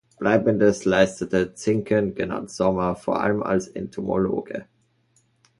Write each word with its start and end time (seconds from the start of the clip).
Bleibendes 0.17 0.83
leistete 0.83 1.53
Zincken 1.53 2.15
genannt 2.15 2.49
Sommer 2.49 2.95
vor 2.95 3.21
allem 3.21 3.43
als 3.43 3.67
Entomologe. 3.67 4.65